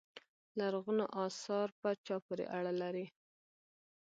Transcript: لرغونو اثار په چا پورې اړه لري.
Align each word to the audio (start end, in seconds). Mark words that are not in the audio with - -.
لرغونو 0.59 1.05
اثار 1.25 1.67
په 1.79 1.89
چا 2.05 2.15
پورې 2.25 2.45
اړه 2.57 2.71
لري. 2.81 3.05